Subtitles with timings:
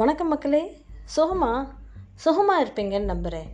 [0.00, 0.60] வணக்கம் மக்களே.
[1.16, 1.50] சுகமா?
[2.24, 3.50] சுகமாக இருப்பீங்கன்னு நம்புகிறேன்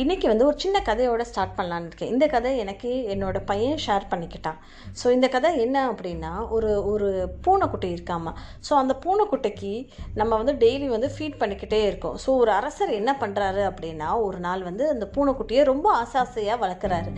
[0.00, 2.10] இன்றைக்கி வந்து ஒரு சின்ன கதையோட ஸ்டார்ட் பண்ணலான்னு இருக்கேன்.
[2.12, 4.58] இந்த கதை எனக்கு என்னோட பையன் ஷேர் பண்ணிக்கிட்டான்.
[5.00, 7.08] ஸோ இந்த கதை என்ன அப்படின்னா ஒரு ஒரு
[7.44, 8.32] பூனைக்குட்டி இருக்காமா?
[8.68, 9.72] ஸோ அந்த பூனைக்குட்டிக்கு
[10.14, 12.16] நம்ம வந்து டெய்லி வந்து ஃபீட் பண்ணிக்கிட்டே இருக்கோம்.
[12.24, 17.12] ஸோ ஒரு அரசர் என்ன பண்ணுறாரு அப்படின்னா ஒரு நாள் வந்து அந்த பூனைக்குட்டியை ரொம்ப ஆசாசையாக வளர்க்குறாரு.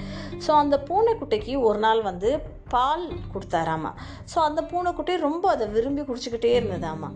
[0.46, 2.32] ஸோ அந்த பூனைக்குட்டிக்கு ஒரு நாள் வந்து
[2.74, 3.92] பால் கொடுத்தாராமா?
[4.34, 7.10] ஸோ அந்த பூனைக்குட்டி ரொம்ப அதை விரும்பி குடிச்சிக்கிட்டே இருந்ததாமா?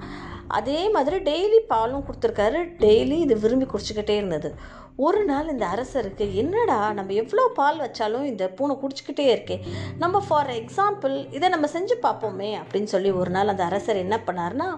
[0.49, 2.61] அதே மாதிரி டெய்லி பாலும் கொடுத்துருக்காரு.
[2.79, 4.55] டெய்லி இது விரும்பி குடிச்சிக்கிட்டே இருந்தது.
[4.97, 9.57] ஒரு நாள் இந்த அரசருக்கு என்னடா நம்ம எவ்வளோ பால் வச்சாலும் இந்த பூனை குடிச்சிக்கிட்டே இருக்கே.
[9.99, 14.69] நம்ம ஃபார் எக்ஸாம்பிள் இதை நம்ம செஞ்சு பார்ப்போமே அப்படின்னு சொல்லி ஒரு நாள் அந்த அரசர் என்ன பண்ணார்னா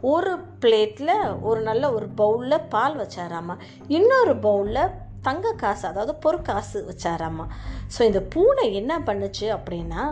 [0.00, 3.56] ஒரு பிளேட்டில் ஒரு நல்ல ஒரு பவுலில் பால் வச்சாராமா.
[3.86, 4.94] இன்னொரு பவுலில்
[5.28, 7.46] தங்க காசு அதாவது பொற்காசு வச்சாராம்மா
[7.94, 10.02] ஸோ இந்த பூனை என்ன பண்ணுச்சு அப்படின்னா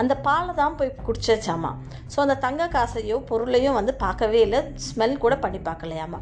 [0.00, 1.70] அந்த பாலை தான் போய் குடிச்சாச்சாமா.
[2.12, 4.60] ஸோ அந்த தங்க காசையோ பொருளையும் வந்து பார்க்கவே இல்லை.
[4.86, 6.20] ஸ்மெல் கூட பண்ணி பார்க்கலையாமா.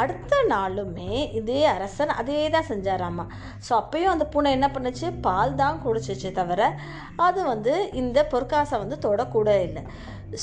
[0.00, 3.26] அடுத்த நாளுமே இதே அரசன் அதே தான் செஞ்சாராமா.
[3.68, 5.08] ஸோ அப்பயும் அந்த பூனை என்ன பண்ணுச்சு?
[5.28, 6.72] பால் தான் குடிச்சிச்சு தவிர
[7.28, 9.84] அது வந்து இந்த பொற்காசை வந்து தொடக்கூட இல்லை.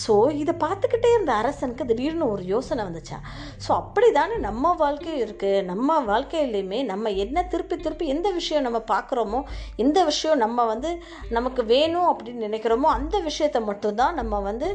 [0.04, 3.18] ஸோ இதை பார்த்துக்கிட்டே இருந்த அரசனுக்கு திடீர்னு ஒரு யோசனை வந்துச்சா.
[3.64, 8.80] ஸோ அப்படி தானே நம்ம வாழ்க்கையும் இருக்குது நம்ம வாழ்க்கையிலையுமே நம்ம என்ன திருப்பி திருப்பி எந்த விஷயம் நம்ம
[8.92, 9.40] பார்க்குறோமோ
[9.84, 10.90] எந்த விஷயம் நம்ம வந்து
[11.38, 14.70] நமக்கு வேணும் அப்படின்னு நினைக்கிறோமோ அந்த விஷயத்தை மட்டும்தான் நம்ம வந்து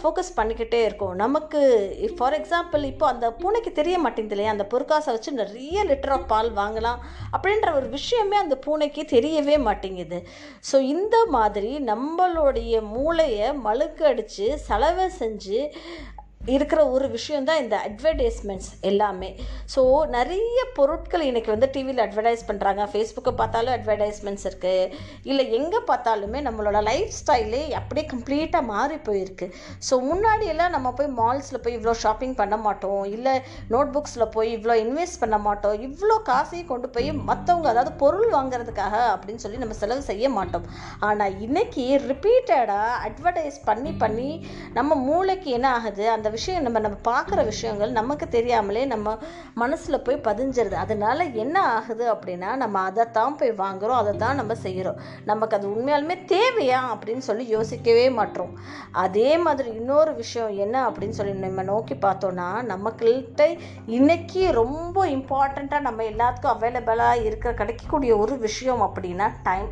[0.00, 1.14] ஃபோக்கஸ் பண்ணிக்கிட்டே இருக்கோம்.
[1.24, 1.60] நமக்கு
[2.16, 4.54] ஃபார் எக்ஸாம்பிள் இப்போ அந்த பூனைக்கு தெரிய மாட்டேங்குது இல்லையா?
[4.56, 7.00] அந்த பொற்காசை வச்சு நிறைய லிட்டர் ஆஃப் பால் வாங்கலாம்
[7.34, 10.20] அப்படின்ற ஒரு விஷயமே அந்த பூனைக்கு தெரியவே மாட்டேங்குது.
[10.70, 15.60] ஸோ இந்த மாதிரி நம்மளுடைய மூளையை மழுக்கு அடித்து செலவை செஞ்சு
[16.48, 19.28] இருக்கிற ஒரு விஷயம் தான் இந்த அட்வர்டைஸ்மெண்ட்ஸ் எல்லாமே.
[19.74, 19.80] ஸோ
[20.14, 24.92] நிறைய பொருட்கள் இன்றைக்கி வந்து டிவியில் அட்வர்டைஸ் பண்ணுறாங்க ஃபேஸ்புக்கை பார்த்தாலும் அட்வர்டைஸ்மெண்ட்ஸ் இருக்குது
[25.30, 29.48] இல்லை எங்கே பார்த்தாலுமே நம்மளோட லைஃப் ஸ்டைலே அப்படியே கம்ப்ளீட்டாக மாறி போயிருக்கு.
[29.88, 33.04] ஸோ முன்னாடியெல்லாம் நம்ம போய் மால்ஸில் போய் இவ்வளோ ஷாப்பிங் பண்ண மாட்டோம்.
[33.16, 33.34] இல்லை
[33.74, 35.76] நோட் புக்ஸில் போய் இவ்வளோ இன்வெஸ்ட் பண்ண மாட்டோம்.
[35.88, 40.66] இவ்வளோ காசையும் கொண்டு போய் மற்றவங்க அதாவது பொருள் வாங்குறதுக்காக அப்படின்னு சொல்லி நம்ம செலவு செய்ய மாட்டோம்.
[41.10, 44.30] ஆனால் இன்றைக்கி ரிப்பீட்டடாக அட்வர்டைஸ் பண்ணி பண்ணி
[44.80, 46.04] நம்ம மூளைக்கு என்ன ஆகுது?
[46.16, 49.16] அந்த விஷயம் நம்ம நம்ம பார்க்குற விஷயங்கள் நமக்கு தெரியாமலே நம்ம
[49.62, 50.76] மனசில் போய் பதிஞ்சிருது.
[50.84, 55.68] அதனால் என்ன ஆகுது அப்படின்னா நம்ம அதை தான் போய் வாங்குகிறோம் அதை தான் நம்ம செய்கிறோம் நமக்கு அது
[55.74, 58.52] உண்மையாலுமே தேவையா அப்படின்னு சொல்லி யோசிக்கவே மாட்டோம்.
[59.04, 63.48] அதே மாதிரி இன்னொரு விஷயம் என்ன அப்படின்னு சொல்லி நம்ம நோக்கி பார்த்தோன்னா நம்மக்கிட்ட
[63.98, 69.70] இன்னைக்கு ரொம்ப இம்பார்ட்டண்ட்டாக நம்ம எல்லாத்துக்கும் அவைலபிளாக இருக்கிற கிடைக்கக்கூடிய ஒரு விஷயம் அப்படின்னா டைம்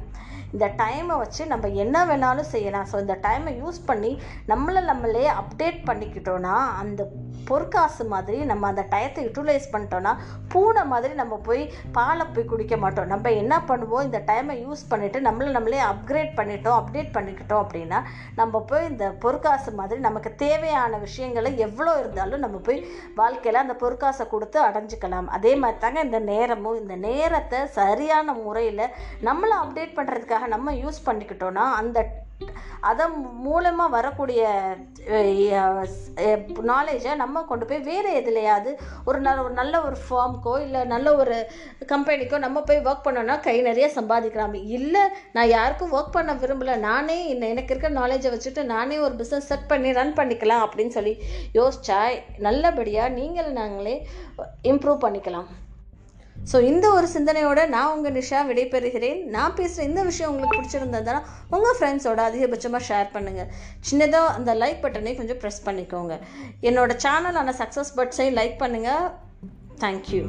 [0.54, 2.86] இந்த டைமை வச்சு நம்ம என்ன வேணாலும் செய்யலாம்.
[2.92, 4.12] ஸோ இந்த டைமை யூஸ் பண்ணி
[4.52, 7.02] நம்மளை நம்மளே அப்டேட் பண்ணிக்கிட்டோன்னா அந்த
[7.48, 10.12] பொற்காசு மாதிரி நம்ம அந்த டயத்தை யூட்டிலைஸ் பண்ணிட்டோன்னா
[10.52, 11.62] பூனை மாதிரி நம்ம போய்
[11.92, 13.10] பாலை போய் குடிக்க மாட்டோம்.
[13.12, 14.04] நம்ம என்ன பண்ணுவோம்?
[14.08, 18.00] இந்த டைமை யூஸ் பண்ணிவிட்டு நம்மளை நம்மளே அப்கிரேட் பண்ணிட்டோம் அப்டேட் பண்ணிக்கிட்டோம் அப்படின்னா
[18.40, 22.80] நம்ம போய் இந்த பொற்காசு மாதிரி நமக்கு தேவையான விஷயங்களை எவ்வளோ இருந்தாலும் நம்ம போய்
[23.14, 25.28] வாழ்க்கையில் அந்த பொற்காசை கொடுத்து அடைஞ்சிக்கலாம்.
[25.38, 26.80] அதே மாதிரி தாங்க இந்த நேரமும்.
[26.82, 28.84] இந்த நேரத்தை சரியான முறையில்
[29.28, 32.26] நம்மளை அப்டேட் பண்ணுறதுக்காக நம்ம யூஸ் பண்ணிக்கிட்டோன்னா அந்த
[32.88, 34.42] அதன் மூலமாக வரக்கூடிய
[36.70, 38.70] நாலேஜை நம்ம கொண்டு போய் வேறு எதுலையாவது
[39.08, 41.36] ஒரு நல்ல ஒரு நல்ல ஒரு ஃபார்முக்கோ இல்லை நல்ல ஒரு
[41.92, 44.56] கம்பெனிக்கோ நம்ம போய் ஒர்க் பண்ணோன்னா கை நிறைய சம்பாதிக்கலாம்.
[44.78, 45.04] இல்லை
[45.36, 46.76] நான் யாருக்கும் ஒர்க் பண்ண விரும்பலை.
[46.88, 47.18] நானே
[47.52, 51.14] எனக்கு இருக்கிற நாலேஜை வச்சுட்டு நானே ஒரு பிஸ்னஸ் செட் பண்ணி ரன் பண்ணிக்கலாம் அப்படின்னு சொல்லி
[51.60, 52.00] யோசிச்சா
[52.48, 53.96] நல்லபடியாக நீங்கள் நாங்களே
[54.72, 55.48] இம்ப்ரூவ் பண்ணிக்கலாம்.
[56.50, 59.20] ஸோ இந்த ஒரு சிந்தனையோட நான் உங்கள் நிஷா விடைபெறுகிறேன்.
[59.36, 61.20] நான் பேசுகிற இந்த விஷயம் உங்களுக்கு பிடிச்சிருந்ததுனா
[61.56, 63.50] உங்கள் ஃப்ரெண்ட்ஸோட அதிகபட்சமாக ஷேர் பண்ணுங்கள்
[63.90, 66.16] சின்னதாக அந்த லைக் பட்டனையும் கொஞ்சம் ப்ரெஸ் பண்ணிக்கோங்க.
[66.70, 69.08] என்னோட சேனலான சக்ஸஸ் பட்ஸையும் லைக் பண்ணுங்கள்
[69.84, 70.22] தேங்க்யூ